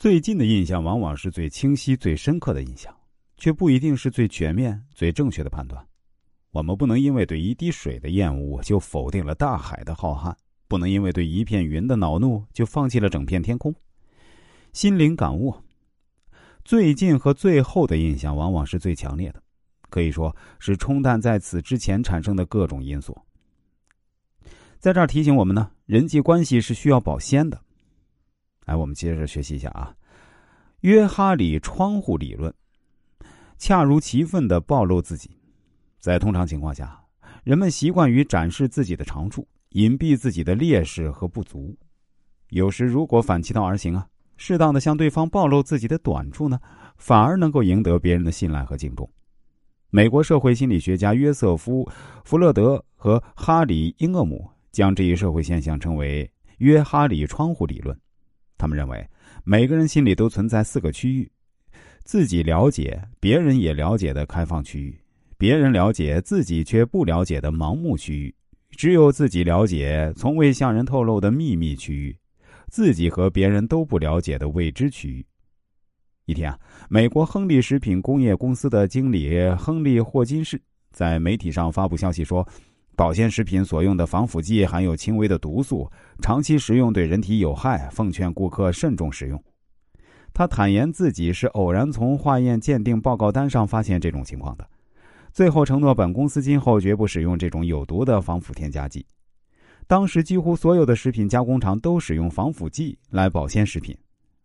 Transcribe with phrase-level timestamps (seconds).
[0.00, 2.90] 最近的印象往往是最清晰、最深刻的印象，
[3.36, 5.86] 却不一定是最全面、最正确的判断。
[6.52, 10.34] 我们不能因为对一滴水的厌恶就否定了大海的浩瀚，
[10.66, 13.74] 不能因为对一片云的恼怒就放弃了整片天空。
[14.72, 15.54] 心灵感悟，
[16.64, 19.42] 最近和最后的印象往往是最强烈的，
[19.90, 23.14] 可以说是冲淡在此之前产生的各种因素。
[24.78, 27.60] 在这儿提醒我们呢，人际关系是需要保鲜的。
[28.70, 29.92] 来，我们接着学习一下啊，
[30.82, 32.54] 约哈里窗户理论，
[33.58, 35.28] 恰如其分的暴露自己。
[35.98, 37.02] 在通常情况下，
[37.42, 41.76] 人们习惯于展示自己的长处，隐蔽自己的劣势和不足。
[42.50, 44.06] 有时，如果反其道而行啊，
[44.36, 46.60] 适当的向对方暴露自己的短处呢，
[46.96, 49.10] 反而能够赢得别人的信赖和敬重。
[49.90, 51.84] 美国社会心理学家约瑟夫·
[52.24, 57.98] 弗勒德和哈里·英厄姆将这一社会现象称为“约哈里窗户理论”。
[58.60, 59.08] 他们认为，
[59.42, 61.30] 每个人心里都存在四个区域：
[62.04, 65.00] 自己了解、别人也了解的开放区域。
[65.38, 68.34] 别人了解自己却不了解的盲目区域，
[68.72, 72.14] 只有自己了解从未向人透露的秘密区域，
[72.68, 75.24] 自己和别人都不了解的未知区域。
[76.26, 80.60] 一天啊，美国亨利食品工业公司的经理亨利霍金士
[80.92, 82.46] 在媒体上发布消息说，
[83.00, 89.42] 保鲜食品所用的防腐剂含有轻微的毒素，长期食用对人体有害，奉劝顾客慎重使用。
[90.34, 94.68] 他坦言自己是偶然从化验鉴定报告单上发现这种情况的。
[95.32, 99.06] 最后承诺，本公司今后绝不使用这种有毒的防腐添加剂。
[99.86, 103.96] 当时，几乎所有的食品加工厂都使用防腐剂来保鲜食品。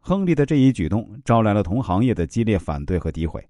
[0.00, 3.46] 亨利的这一举动招来了同行业的激烈反对和诋毁。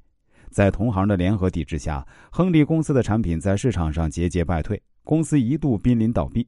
[0.50, 6.46] 在同行的联合抵制下，亨利公司的产品在市场上节节败退，公司一度濒临倒闭。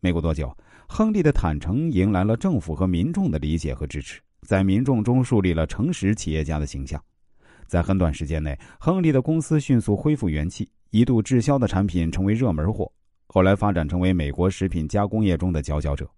[0.00, 0.56] 没过多久，
[0.88, 7.02] 亨利的坦诚迎来了政府和民众的理解和支持，在民众中树立了诚实企业家的形象。
[7.66, 12.90] 在很短时间内，亨利的公司迅速恢复元气，一度滞销的产品成为热门货，
[13.26, 16.08] 后来发展成为美国食品加工业中的佼佼者。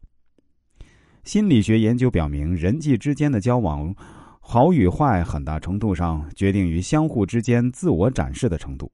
[1.25, 3.95] 心理学研究表明，人际之间的交往，
[4.41, 8.91] 好与坏很大程度上决定于相互之间自我展示的程度。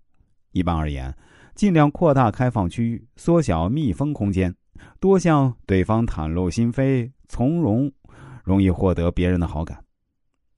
[0.52, 1.14] 一般而言，
[1.56, 4.54] 尽量扩大开放区域，缩小密封空间，
[5.00, 7.90] 多向对方袒露心扉，从容，
[8.44, 9.82] 容易获得别人的好感。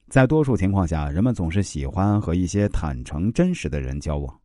[0.09, 4.39] 在多数情况下，人们总是喜欢和一些坦诚、真实的人交往。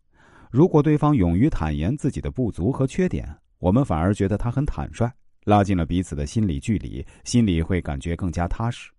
[0.48, 3.28] 如果对方勇于坦言自己的不足和缺点，
[3.59, 5.10] 我们反而觉得他很坦率，
[5.47, 8.93] 拉近了彼此的心理距离，心里会感觉更加踏实。